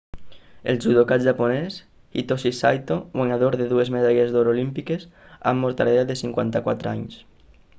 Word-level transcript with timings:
el 0.71 0.77
judoka 0.83 1.17
japonès 1.25 1.75
hitoshi 2.21 2.51
saito 2.59 2.97
guanyador 3.19 3.57
de 3.61 3.67
dues 3.75 3.93
medalles 3.97 4.33
d'or 4.37 4.49
olímpiques 4.55 5.05
ha 5.45 5.55
mort 5.61 5.85
a 5.85 5.89
l'edat 5.91 6.11
de 6.15 6.17
54 6.25 6.91
anys 6.95 7.21